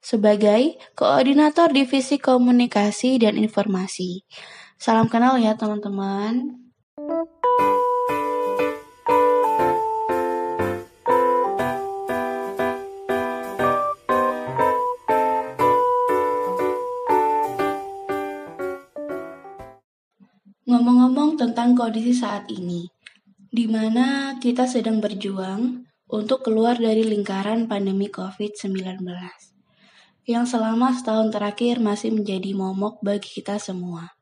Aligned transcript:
sebagai 0.00 0.80
Koordinator 0.92 1.72
Divisi 1.72 2.20
Komunikasi 2.20 3.20
dan 3.20 3.40
Informasi. 3.40 4.24
Salam 4.80 5.08
kenal 5.08 5.40
ya 5.40 5.56
teman-teman. 5.56 6.60
Ngomong-ngomong 20.80 21.36
tentang 21.36 21.76
kondisi 21.76 22.16
saat 22.16 22.48
ini, 22.48 22.88
di 23.52 23.68
mana 23.68 24.40
kita 24.40 24.64
sedang 24.64 24.96
berjuang 24.96 25.84
untuk 26.08 26.40
keluar 26.40 26.80
dari 26.80 27.04
lingkaran 27.04 27.68
pandemi 27.68 28.08
COVID-19 28.08 29.04
yang 30.24 30.48
selama 30.48 30.96
setahun 30.96 31.36
terakhir 31.36 31.84
masih 31.84 32.16
menjadi 32.16 32.56
momok 32.56 32.96
bagi 33.04 33.28
kita 33.28 33.60
semua. 33.60 34.16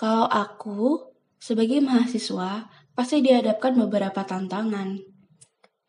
Kalau 0.00 0.24
aku, 0.32 1.12
sebagai 1.36 1.84
mahasiswa, 1.84 2.64
pasti 2.96 3.20
dihadapkan 3.20 3.76
beberapa 3.84 4.24
tantangan. 4.24 4.96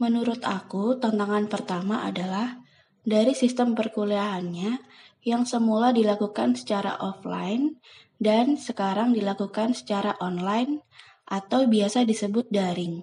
Menurut 0.03 0.43
aku, 0.43 0.99
tantangan 0.99 1.47
pertama 1.47 2.03
adalah 2.03 2.59
dari 3.07 3.31
sistem 3.31 3.71
perkuliahannya 3.71 4.83
yang 5.23 5.47
semula 5.47 5.95
dilakukan 5.95 6.59
secara 6.59 6.99
offline 6.99 7.79
dan 8.21 8.53
sekarang 8.53 9.17
dilakukan 9.17 9.73
secara 9.73 10.13
online 10.21 10.85
atau 11.25 11.65
biasa 11.65 12.05
disebut 12.05 12.53
daring. 12.53 13.01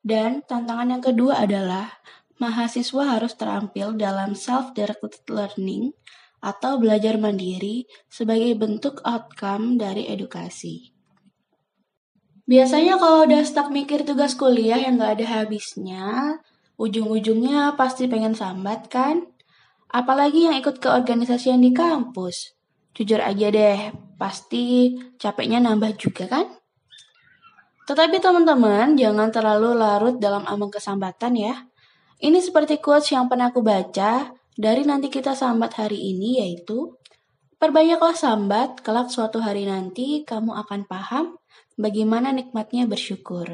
Dan 0.00 0.40
tantangan 0.40 0.96
yang 0.96 1.04
kedua 1.04 1.44
adalah 1.44 1.92
mahasiswa 2.40 3.20
harus 3.20 3.36
terampil 3.36 3.92
dalam 4.00 4.32
self-directed 4.32 5.28
learning 5.28 5.92
atau 6.40 6.80
belajar 6.80 7.20
mandiri 7.20 7.84
sebagai 8.08 8.56
bentuk 8.56 9.04
outcome 9.04 9.76
dari 9.76 10.08
edukasi. 10.08 10.92
Biasanya 12.44 13.00
kalau 13.00 13.24
udah 13.24 13.40
stuck 13.48 13.72
mikir 13.72 14.04
tugas 14.04 14.36
kuliah 14.36 14.76
yang 14.76 15.00
gak 15.00 15.20
ada 15.20 15.40
habisnya, 15.40 16.36
ujung-ujungnya 16.76 17.72
pasti 17.80 18.04
pengen 18.04 18.36
sambat 18.36 18.92
kan? 18.92 19.24
Apalagi 19.88 20.44
yang 20.44 20.56
ikut 20.60 20.84
ke 20.84 20.88
organisasi 20.92 21.56
yang 21.56 21.64
di 21.64 21.72
kampus. 21.72 22.53
Jujur 22.94 23.18
aja 23.18 23.50
deh, 23.50 23.90
pasti 24.16 24.94
capeknya 25.18 25.58
nambah 25.58 25.98
juga 25.98 26.30
kan? 26.30 26.46
Tetapi 27.84 28.16
teman-teman, 28.22 28.96
jangan 28.96 29.28
terlalu 29.28 29.76
larut 29.76 30.16
dalam 30.16 30.46
ambang 30.48 30.72
kesambatan 30.72 31.36
ya. 31.36 31.54
Ini 32.22 32.40
seperti 32.40 32.80
quotes 32.80 33.12
yang 33.12 33.28
pernah 33.28 33.52
aku 33.52 33.60
baca 33.60 34.32
dari 34.54 34.86
nanti 34.86 35.10
kita 35.10 35.34
sambat 35.34 35.76
hari 35.76 35.98
ini 36.14 36.40
yaitu 36.40 36.94
Perbanyaklah 37.64 38.12
sambat, 38.12 38.84
kelak 38.84 39.08
suatu 39.08 39.40
hari 39.40 39.64
nanti 39.64 40.20
kamu 40.26 40.52
akan 40.52 40.84
paham 40.84 41.40
bagaimana 41.80 42.28
nikmatnya 42.28 42.84
bersyukur. 42.84 43.46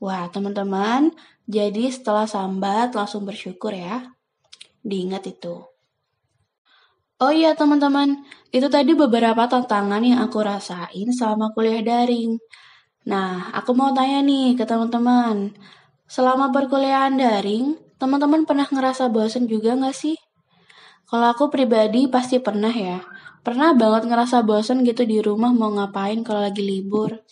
Wah, 0.00 0.24
teman-teman, 0.32 1.12
jadi 1.44 1.92
setelah 1.92 2.24
sambat 2.24 2.96
langsung 2.96 3.28
bersyukur 3.28 3.76
ya. 3.76 4.08
Diingat 4.80 5.28
itu. 5.28 5.71
Oh 7.22 7.30
iya 7.30 7.54
teman-teman, 7.54 8.18
itu 8.50 8.66
tadi 8.66 8.98
beberapa 8.98 9.46
tantangan 9.46 10.02
yang 10.02 10.26
aku 10.26 10.42
rasain 10.42 11.06
selama 11.14 11.54
kuliah 11.54 11.78
daring. 11.78 12.34
Nah, 13.06 13.54
aku 13.54 13.78
mau 13.78 13.94
tanya 13.94 14.26
nih 14.26 14.58
ke 14.58 14.66
teman-teman. 14.66 15.54
Selama 16.10 16.50
perkuliahan 16.50 17.14
daring, 17.14 17.78
teman-teman 18.02 18.42
pernah 18.42 18.66
ngerasa 18.66 19.06
bosen 19.06 19.46
juga 19.46 19.78
gak 19.78 19.94
sih? 19.94 20.18
Kalau 21.06 21.30
aku 21.30 21.46
pribadi 21.46 22.10
pasti 22.10 22.42
pernah 22.42 22.74
ya. 22.74 22.98
Pernah 23.46 23.70
banget 23.78 24.10
ngerasa 24.10 24.42
bosen 24.42 24.82
gitu 24.82 25.06
di 25.06 25.22
rumah 25.22 25.54
mau 25.54 25.70
ngapain 25.70 26.26
kalau 26.26 26.42
lagi 26.42 26.66
libur. 26.66 27.22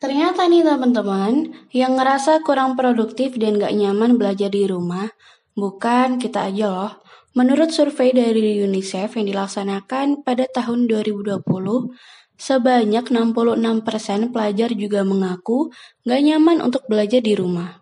Ternyata 0.00 0.48
nih 0.48 0.64
teman-teman, 0.64 1.52
yang 1.76 2.00
ngerasa 2.00 2.40
kurang 2.48 2.80
produktif 2.80 3.36
dan 3.36 3.60
gak 3.60 3.76
nyaman 3.76 4.16
belajar 4.16 4.48
di 4.48 4.64
rumah, 4.64 5.12
bukan 5.52 6.16
kita 6.16 6.48
aja 6.48 6.72
loh, 6.72 6.92
Menurut 7.38 7.70
survei 7.70 8.10
dari 8.10 8.58
UNICEF 8.66 9.14
yang 9.14 9.30
dilaksanakan 9.30 10.26
pada 10.26 10.50
tahun 10.50 10.90
2020, 10.90 11.38
sebanyak 12.34 13.04
66% 13.14 14.34
pelajar 14.34 14.74
juga 14.74 15.06
mengaku 15.06 15.70
gak 16.02 16.18
nyaman 16.18 16.58
untuk 16.58 16.82
belajar 16.90 17.22
di 17.22 17.38
rumah. 17.38 17.78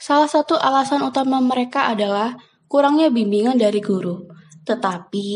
Salah 0.00 0.24
satu 0.24 0.56
alasan 0.56 1.04
utama 1.04 1.36
mereka 1.44 1.92
adalah 1.92 2.32
kurangnya 2.64 3.12
bimbingan 3.12 3.60
dari 3.60 3.84
guru. 3.84 4.24
Tetapi, 4.64 5.28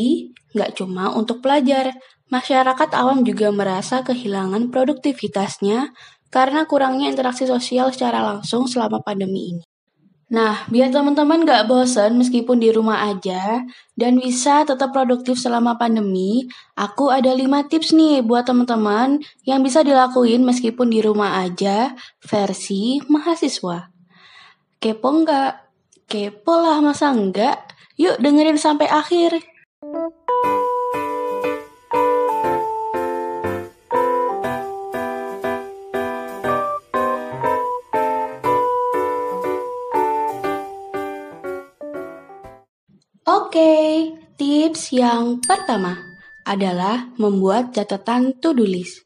gak 0.57 0.73
cuma 0.81 1.13
untuk 1.13 1.37
pelajar, 1.45 1.93
masyarakat 2.33 2.89
awam 2.97 3.21
juga 3.21 3.53
merasa 3.53 4.01
kehilangan 4.01 4.73
produktivitasnya 4.73 5.93
karena 6.33 6.65
kurangnya 6.65 7.05
interaksi 7.13 7.45
sosial 7.45 7.93
secara 7.93 8.33
langsung 8.33 8.65
selama 8.65 8.97
pandemi 9.05 9.53
ini. 9.53 9.68
Nah, 10.29 10.69
biar 10.69 10.93
teman-teman 10.93 11.41
gak 11.41 11.65
bosen 11.65 12.21
meskipun 12.21 12.61
di 12.61 12.69
rumah 12.69 13.09
aja 13.09 13.65
dan 13.97 14.21
bisa 14.21 14.61
tetap 14.61 14.93
produktif 14.93 15.41
selama 15.41 15.73
pandemi, 15.73 16.45
aku 16.77 17.09
ada 17.09 17.33
5 17.33 17.65
tips 17.65 17.97
nih 17.97 18.21
buat 18.21 18.45
teman-teman 18.45 19.25
yang 19.49 19.65
bisa 19.65 19.81
dilakuin 19.81 20.45
meskipun 20.45 20.93
di 20.93 21.01
rumah 21.01 21.41
aja 21.41 21.97
versi 22.21 23.01
mahasiswa. 23.09 23.89
Kepo 24.77 25.09
nggak? 25.25 25.53
Kepo 26.05 26.53
lah 26.61 26.77
masa 26.77 27.09
enggak? 27.09 27.73
Yuk 27.97 28.21
dengerin 28.21 28.61
sampai 28.61 28.85
akhir. 28.85 29.33
Oke, 43.29 44.09
tips 44.41 44.89
yang 44.89 45.37
pertama 45.37 46.01
adalah 46.49 47.13
membuat 47.21 47.69
catatan 47.77 48.33
to-do 48.41 48.65
list. 48.65 49.05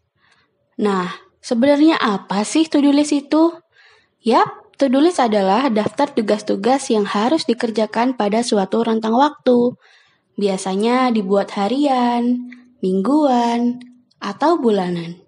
Nah, 0.79 1.11
sebenarnya 1.43 1.99
apa 1.99 2.47
sih 2.47 2.63
to-do 2.63 2.95
list 2.95 3.11
itu? 3.11 3.51
Yap, 4.23 4.79
to-do 4.79 5.03
list 5.03 5.19
adalah 5.19 5.67
daftar 5.67 6.07
tugas-tugas 6.07 6.87
yang 6.87 7.03
harus 7.03 7.43
dikerjakan 7.43 8.15
pada 8.15 8.39
suatu 8.47 8.87
rentang 8.87 9.11
waktu. 9.11 9.75
Biasanya 10.39 11.11
dibuat 11.11 11.51
harian, 11.59 12.47
mingguan, 12.79 13.83
atau 14.23 14.55
bulanan. 14.55 15.19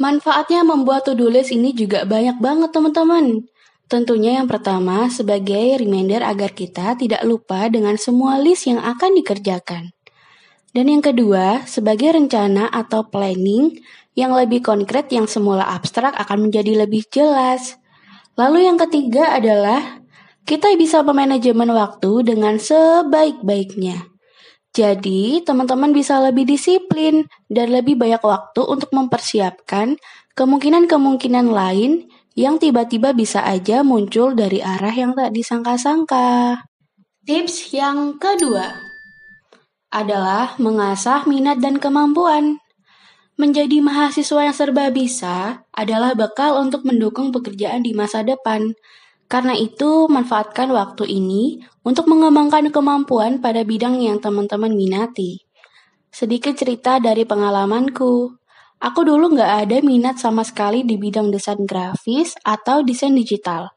Manfaatnya 0.00 0.64
membuat 0.64 1.04
to-do 1.04 1.28
list 1.28 1.52
ini 1.52 1.76
juga 1.76 2.08
banyak 2.08 2.40
banget 2.40 2.72
teman-teman. 2.72 3.44
Tentunya 3.90 4.38
yang 4.38 4.46
pertama 4.46 5.10
sebagai 5.10 5.82
reminder 5.82 6.22
agar 6.22 6.54
kita 6.54 6.94
tidak 6.94 7.26
lupa 7.26 7.66
dengan 7.66 7.98
semua 7.98 8.38
list 8.38 8.70
yang 8.70 8.78
akan 8.78 9.18
dikerjakan. 9.18 9.90
Dan 10.70 10.86
yang 10.86 11.02
kedua, 11.02 11.66
sebagai 11.66 12.14
rencana 12.14 12.70
atau 12.70 13.10
planning 13.10 13.82
yang 14.14 14.30
lebih 14.30 14.62
konkret 14.62 15.10
yang 15.10 15.26
semula 15.26 15.66
abstrak 15.66 16.14
akan 16.14 16.46
menjadi 16.46 16.86
lebih 16.86 17.02
jelas. 17.10 17.82
Lalu 18.38 18.70
yang 18.70 18.78
ketiga 18.78 19.34
adalah 19.34 19.98
kita 20.46 20.70
bisa 20.78 21.02
memanajemen 21.02 21.74
waktu 21.74 22.30
dengan 22.30 22.62
sebaik-baiknya. 22.62 24.06
Jadi, 24.70 25.42
teman-teman 25.42 25.90
bisa 25.90 26.22
lebih 26.22 26.46
disiplin 26.46 27.26
dan 27.50 27.74
lebih 27.74 27.98
banyak 27.98 28.22
waktu 28.22 28.62
untuk 28.70 28.94
mempersiapkan 28.94 29.98
kemungkinan-kemungkinan 30.38 31.50
lain 31.50 32.06
yang 32.40 32.56
tiba-tiba 32.56 33.12
bisa 33.12 33.44
aja 33.44 33.84
muncul 33.84 34.32
dari 34.32 34.64
arah 34.64 34.96
yang 34.96 35.12
tak 35.12 35.36
disangka-sangka. 35.36 36.64
Tips 37.28 37.76
yang 37.76 38.16
kedua 38.16 38.72
adalah 39.92 40.56
mengasah 40.56 41.28
minat 41.28 41.60
dan 41.60 41.76
kemampuan. 41.76 42.56
Menjadi 43.36 43.84
mahasiswa 43.84 44.48
yang 44.48 44.56
serba 44.56 44.88
bisa 44.88 45.68
adalah 45.76 46.16
bekal 46.16 46.56
untuk 46.64 46.88
mendukung 46.88 47.28
pekerjaan 47.28 47.84
di 47.84 47.92
masa 47.92 48.24
depan. 48.24 48.72
Karena 49.28 49.52
itu, 49.52 50.08
manfaatkan 50.08 50.72
waktu 50.72 51.06
ini 51.06 51.60
untuk 51.84 52.08
mengembangkan 52.08 52.72
kemampuan 52.72 53.38
pada 53.44 53.62
bidang 53.62 54.00
yang 54.00 54.16
teman-teman 54.18 54.72
minati. 54.72 55.44
Sedikit 56.10 56.56
cerita 56.58 56.98
dari 56.98 57.22
pengalamanku. 57.22 58.39
Aku 58.80 59.04
dulu 59.04 59.36
nggak 59.36 59.68
ada 59.68 59.76
minat 59.84 60.16
sama 60.16 60.40
sekali 60.40 60.80
di 60.88 60.96
bidang 60.96 61.28
desain 61.28 61.60
grafis 61.68 62.32
atau 62.40 62.80
desain 62.80 63.12
digital. 63.12 63.76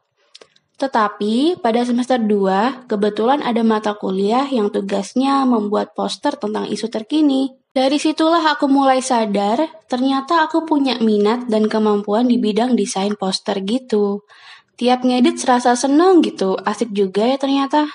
Tetapi 0.80 1.60
pada 1.62 1.84
semester 1.84 2.18
2, 2.18 2.88
kebetulan 2.90 3.44
ada 3.44 3.60
mata 3.60 3.92
kuliah 3.94 4.48
yang 4.48 4.72
tugasnya 4.72 5.44
membuat 5.44 5.92
poster 5.92 6.34
tentang 6.34 6.66
isu 6.66 6.90
terkini. 6.90 7.52
Dari 7.74 8.00
situlah 8.00 8.42
aku 8.54 8.64
mulai 8.64 9.04
sadar, 9.04 9.60
ternyata 9.86 10.46
aku 10.46 10.64
punya 10.64 10.98
minat 10.98 11.52
dan 11.52 11.68
kemampuan 11.68 12.24
di 12.24 12.40
bidang 12.40 12.72
desain 12.72 13.12
poster 13.14 13.60
gitu. 13.60 14.24
Tiap 14.74 15.06
ngedit 15.06 15.38
serasa 15.38 15.78
seneng 15.78 16.24
gitu, 16.24 16.58
asik 16.58 16.90
juga 16.90 17.28
ya 17.28 17.38
ternyata. 17.38 17.86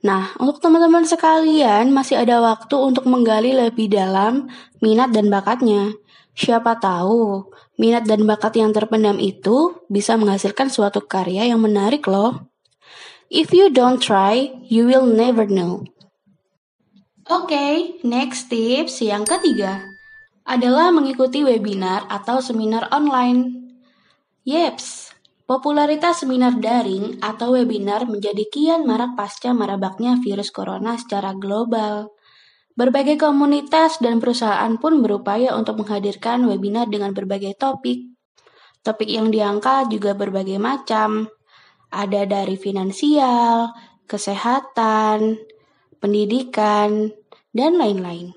Nah, 0.00 0.32
untuk 0.40 0.64
teman-teman 0.64 1.04
sekalian 1.04 1.92
masih 1.92 2.16
ada 2.16 2.40
waktu 2.40 2.72
untuk 2.72 3.04
menggali 3.04 3.52
lebih 3.52 3.92
dalam 3.92 4.48
minat 4.80 5.12
dan 5.12 5.28
bakatnya. 5.28 5.92
Siapa 6.34 6.78
tahu, 6.78 7.50
minat 7.76 8.06
dan 8.06 8.24
bakat 8.24 8.56
yang 8.56 8.70
terpendam 8.70 9.18
itu 9.18 9.82
bisa 9.90 10.14
menghasilkan 10.14 10.70
suatu 10.70 11.02
karya 11.04 11.50
yang 11.50 11.60
menarik 11.60 12.06
loh. 12.06 12.50
If 13.30 13.54
you 13.54 13.70
don't 13.70 14.02
try, 14.02 14.50
you 14.66 14.90
will 14.90 15.06
never 15.06 15.46
know. 15.46 15.86
Oke, 17.30 17.54
okay, 17.54 17.74
next 18.02 18.50
tips 18.50 19.06
yang 19.06 19.22
ketiga 19.22 19.86
adalah 20.42 20.90
mengikuti 20.90 21.46
webinar 21.46 22.10
atau 22.10 22.42
seminar 22.42 22.90
online. 22.90 23.70
Yeps, 24.42 25.14
popularitas 25.46 26.26
seminar 26.26 26.58
daring 26.58 27.22
atau 27.22 27.54
webinar 27.54 28.10
menjadi 28.10 28.50
kian 28.50 28.82
marak 28.82 29.14
pasca 29.14 29.54
merebaknya 29.54 30.18
virus 30.18 30.50
corona 30.50 30.98
secara 30.98 31.30
global. 31.38 32.10
Berbagai 32.80 33.20
komunitas 33.20 34.00
dan 34.00 34.24
perusahaan 34.24 34.72
pun 34.80 35.04
berupaya 35.04 35.52
untuk 35.52 35.84
menghadirkan 35.84 36.48
webinar 36.48 36.88
dengan 36.88 37.12
berbagai 37.12 37.52
topik. 37.60 38.08
Topik 38.80 39.04
yang 39.04 39.28
diangkat 39.28 39.92
juga 39.92 40.16
berbagai 40.16 40.56
macam. 40.56 41.28
Ada 41.92 42.24
dari 42.24 42.56
finansial, 42.56 43.76
kesehatan, 44.08 45.36
pendidikan, 46.00 47.12
dan 47.52 47.76
lain-lain. 47.76 48.32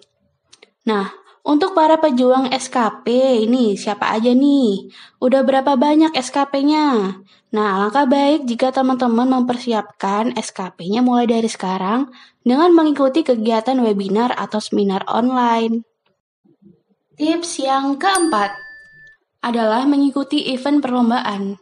Nah, 0.91 1.07
untuk 1.43 1.75
para 1.75 1.99
pejuang 1.99 2.47
SKP 2.55 3.07
ini 3.43 3.75
siapa 3.75 4.15
aja 4.15 4.31
nih? 4.31 4.87
Udah 5.19 5.43
berapa 5.43 5.75
banyak 5.75 6.15
SKP-nya? 6.15 7.19
Nah, 7.53 7.67
alangkah 7.77 8.09
baik 8.09 8.49
jika 8.49 8.73
teman-teman 8.73 9.29
mempersiapkan 9.29 10.33
SKP-nya 10.39 11.05
mulai 11.05 11.29
dari 11.29 11.45
sekarang 11.45 12.09
dengan 12.41 12.73
mengikuti 12.73 13.21
kegiatan 13.21 13.77
webinar 13.77 14.33
atau 14.33 14.57
seminar 14.57 15.05
online. 15.05 15.85
Tips 17.13 17.61
yang 17.61 18.01
keempat 18.01 18.57
adalah 19.45 19.85
mengikuti 19.85 20.49
event 20.49 20.81
perlombaan. 20.81 21.61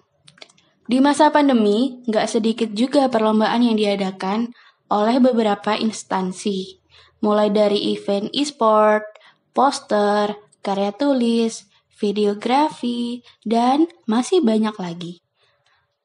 Di 0.87 1.03
masa 1.03 1.27
pandemi, 1.27 1.99
nggak 2.07 2.27
sedikit 2.29 2.69
juga 2.71 3.11
perlombaan 3.11 3.59
yang 3.59 3.75
diadakan 3.75 4.53
oleh 4.87 5.19
beberapa 5.19 5.75
instansi, 5.75 6.79
mulai 7.19 7.51
dari 7.51 7.91
event 7.91 8.31
e-sport, 8.31 9.10
poster, 9.51 10.35
karya 10.65 10.91
tulis, 10.95 11.67
videografi, 12.01 13.21
dan 13.45 13.85
masih 14.09 14.41
banyak 14.41 14.75
lagi. 14.81 15.13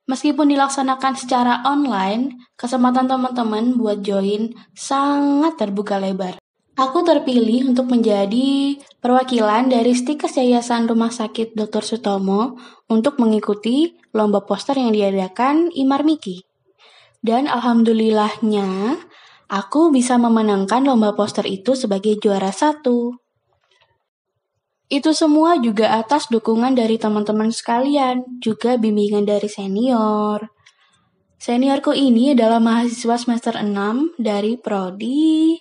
Meskipun 0.07 0.55
dilaksanakan 0.55 1.19
secara 1.19 1.67
online, 1.67 2.39
kesempatan 2.55 3.11
teman-teman 3.11 3.75
buat 3.75 4.07
join 4.07 4.55
sangat 4.71 5.59
terbuka 5.59 5.99
lebar. 5.99 6.39
Aku 6.77 7.03
terpilih 7.03 7.73
untuk 7.73 7.89
menjadi 7.89 8.77
perwakilan 9.01 9.73
dari 9.73 9.97
Stikes 9.97 10.37
Yayasan 10.37 10.87
Rumah 10.87 11.09
Sakit 11.09 11.57
Dr. 11.57 11.81
Sutomo 11.81 12.61
untuk 12.87 13.17
mengikuti 13.17 13.97
lomba 14.13 14.45
poster 14.45 14.77
yang 14.77 14.93
diadakan 14.93 15.73
Imar 15.73 16.05
Miki. 16.05 16.45
Dan 17.19 17.49
alhamdulillahnya, 17.51 19.01
aku 19.51 19.91
bisa 19.91 20.21
memenangkan 20.21 20.85
lomba 20.87 21.17
poster 21.17 21.49
itu 21.49 21.75
sebagai 21.75 22.15
juara 22.21 22.53
satu. 22.53 23.17
Itu 24.87 25.11
semua 25.11 25.59
juga 25.59 25.99
atas 25.99 26.31
dukungan 26.31 26.79
dari 26.79 26.95
teman-teman 26.95 27.51
sekalian, 27.51 28.23
juga 28.39 28.79
bimbingan 28.79 29.27
dari 29.27 29.51
senior. 29.51 30.47
Seniorku 31.37 31.93
ini 31.93 32.33
adalah 32.33 32.63
mahasiswa 32.63 33.19
semester 33.19 33.55
6 33.61 34.17
dari 34.17 34.57
prodi 34.57 35.59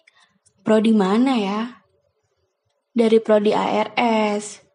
prodi 0.66 0.98
mana 0.98 1.38
ya? 1.38 1.62
Dari 2.90 3.22
prodi 3.22 3.54
ARS. 3.54 4.66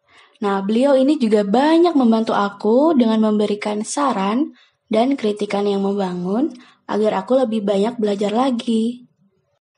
Nah, 0.41 0.63
beliau 0.63 0.95
ini 0.95 1.19
juga 1.19 1.43
banyak 1.43 1.93
membantu 1.93 2.31
aku 2.31 2.95
dengan 2.95 3.19
memberikan 3.29 3.83
saran 3.83 4.55
dan 4.87 5.19
kritikan 5.19 5.67
yang 5.67 5.83
membangun 5.83 6.55
agar 6.87 7.23
aku 7.25 7.43
lebih 7.43 7.61
banyak 7.61 7.99
belajar 7.99 8.31
lagi. 8.31 9.05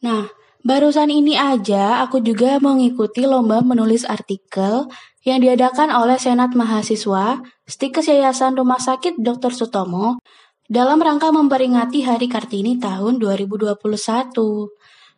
Nah, 0.06 0.30
Barusan 0.64 1.12
ini 1.12 1.36
aja 1.36 2.00
aku 2.08 2.24
juga 2.24 2.56
mengikuti 2.64 3.28
lomba 3.28 3.60
menulis 3.60 4.08
artikel 4.08 4.88
yang 5.28 5.44
diadakan 5.44 5.92
oleh 5.92 6.16
Senat 6.16 6.56
Mahasiswa 6.56 7.44
Stikes 7.68 8.08
Yayasan 8.08 8.56
Rumah 8.56 8.80
Sakit 8.80 9.20
Dr. 9.20 9.52
Sutomo 9.52 10.24
dalam 10.72 11.04
rangka 11.04 11.36
memperingati 11.36 12.08
Hari 12.08 12.32
Kartini 12.32 12.80
tahun 12.80 13.20
2021. 13.20 13.76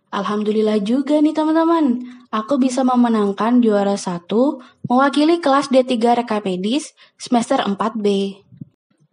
Alhamdulillah 0.09 0.81
juga 0.81 1.21
nih 1.21 1.37
teman-teman, 1.37 2.01
aku 2.33 2.57
bisa 2.57 2.81
memenangkan 2.81 3.61
juara 3.61 4.01
satu 4.01 4.65
mewakili 4.89 5.37
kelas 5.37 5.69
D3 5.69 6.25
Rekamedis 6.25 6.97
semester 7.21 7.61
4B. 7.61 8.41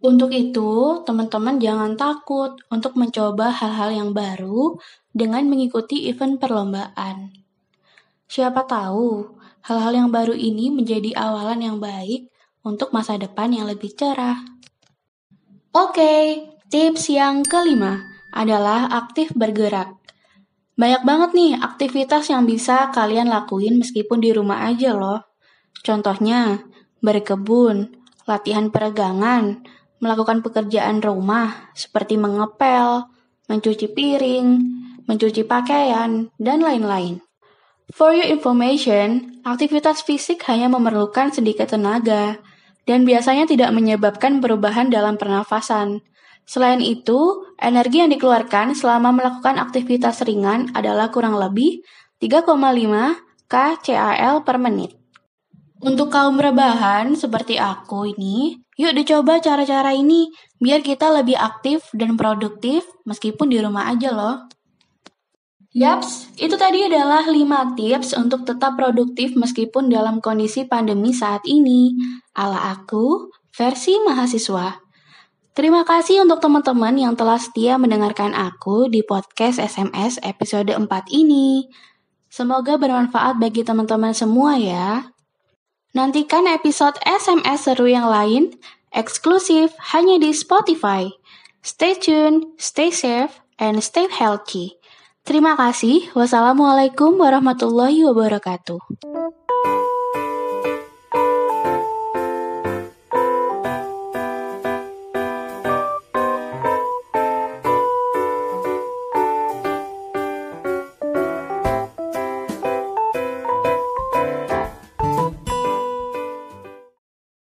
Untuk 0.03 0.35
itu, 0.35 0.99
teman-teman 1.07 1.63
jangan 1.63 1.95
takut 1.95 2.59
untuk 2.67 2.99
mencoba 2.99 3.55
hal-hal 3.55 3.87
yang 3.95 4.09
baru 4.11 4.75
dengan 5.15 5.47
mengikuti 5.47 6.11
event 6.11 6.43
perlombaan. 6.43 7.31
Siapa 8.27 8.67
tahu, 8.67 9.31
hal-hal 9.63 9.93
yang 9.95 10.09
baru 10.11 10.35
ini 10.35 10.75
menjadi 10.75 11.15
awalan 11.15 11.63
yang 11.63 11.77
baik 11.79 12.27
untuk 12.67 12.91
masa 12.91 13.15
depan 13.15 13.55
yang 13.55 13.63
lebih 13.63 13.95
cerah. 13.95 14.43
Oke, 15.71 16.51
tips 16.67 17.07
yang 17.07 17.39
kelima 17.47 18.03
adalah 18.35 18.91
aktif 18.91 19.31
bergerak. 19.31 20.03
Banyak 20.75 21.07
banget 21.07 21.31
nih 21.31 21.51
aktivitas 21.63 22.27
yang 22.27 22.43
bisa 22.43 22.91
kalian 22.91 23.31
lakuin 23.31 23.79
meskipun 23.79 24.19
di 24.19 24.35
rumah 24.35 24.67
aja 24.67 24.91
loh. 24.91 25.31
Contohnya, 25.79 26.59
berkebun, 26.99 28.03
latihan 28.27 28.67
peregangan, 28.67 29.63
melakukan 30.03 30.43
pekerjaan 30.43 30.99
rumah 30.99 31.71
seperti 31.71 32.19
mengepel, 32.19 33.07
mencuci 33.47 33.87
piring, 33.95 34.59
mencuci 35.07 35.47
pakaian, 35.47 36.27
dan 36.35 36.59
lain-lain. 36.59 37.23
For 37.91 38.11
your 38.11 38.27
information, 38.27 39.39
aktivitas 39.47 40.03
fisik 40.03 40.43
hanya 40.51 40.67
memerlukan 40.71 41.31
sedikit 41.31 41.71
tenaga 41.71 42.39
dan 42.83 43.07
biasanya 43.07 43.47
tidak 43.47 43.71
menyebabkan 43.71 44.43
perubahan 44.43 44.91
dalam 44.91 45.15
pernafasan. 45.19 46.03
Selain 46.43 46.83
itu, 46.83 47.47
energi 47.59 48.03
yang 48.03 48.11
dikeluarkan 48.11 48.75
selama 48.75 49.15
melakukan 49.15 49.55
aktivitas 49.59 50.23
ringan 50.27 50.71
adalah 50.75 51.07
kurang 51.07 51.39
lebih 51.39 51.83
3,5 52.19 52.51
kcal 53.47 54.35
per 54.43 54.57
menit. 54.59 55.02
Untuk 55.83 56.15
kaum 56.15 56.39
rebahan 56.39 57.11
seperti 57.11 57.59
aku 57.59 58.07
ini, 58.15 58.55
yuk 58.79 58.95
dicoba 58.95 59.43
cara-cara 59.43 59.91
ini 59.91 60.31
biar 60.55 60.79
kita 60.79 61.11
lebih 61.11 61.35
aktif 61.35 61.91
dan 61.91 62.15
produktif 62.15 62.87
meskipun 63.03 63.51
di 63.51 63.59
rumah 63.59 63.91
aja 63.91 64.15
loh. 64.15 64.47
Yaps, 65.75 66.31
itu 66.39 66.55
tadi 66.55 66.87
adalah 66.87 67.27
5 67.27 67.75
tips 67.75 68.15
untuk 68.15 68.47
tetap 68.47 68.79
produktif 68.79 69.35
meskipun 69.35 69.91
dalam 69.91 70.23
kondisi 70.23 70.63
pandemi 70.63 71.11
saat 71.11 71.43
ini. 71.43 71.99
Ala 72.31 72.79
aku, 72.79 73.27
versi 73.51 73.99
mahasiswa. 74.07 74.79
Terima 75.51 75.83
kasih 75.83 76.23
untuk 76.23 76.39
teman-teman 76.39 76.95
yang 76.95 77.19
telah 77.19 77.35
setia 77.35 77.75
mendengarkan 77.75 78.31
aku 78.31 78.87
di 78.87 79.03
podcast 79.03 79.59
SMS 79.59 80.15
episode 80.23 80.71
4 80.71 80.87
ini. 81.11 81.67
Semoga 82.31 82.79
bermanfaat 82.79 83.35
bagi 83.35 83.67
teman-teman 83.67 84.15
semua 84.15 84.55
ya. 84.55 85.12
Nantikan 85.93 86.49
episode 86.49 86.97
SMS 87.05 87.69
seru 87.69 87.85
yang 87.85 88.09
lain, 88.09 88.49
eksklusif 88.89 89.77
hanya 89.93 90.17
di 90.17 90.33
Spotify. 90.33 91.05
Stay 91.61 91.93
tuned, 91.93 92.49
stay 92.57 92.89
safe, 92.89 93.45
and 93.61 93.77
stay 93.77 94.09
healthy. 94.09 94.73
Terima 95.21 95.53
kasih. 95.53 96.09
Wassalamualaikum 96.17 97.21
warahmatullahi 97.21 98.09
wabarakatuh. 98.09 98.81